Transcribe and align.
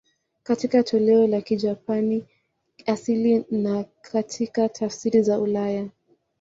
Katika 0.43 0.83
toleo 0.83 1.27
la 1.27 1.41
Kijapani 1.41 2.25
asili 2.85 3.45
na 3.51 3.83
katika 4.01 4.69
tafsiri 4.69 5.21
za 5.21 5.39
ulaya. 5.39 5.87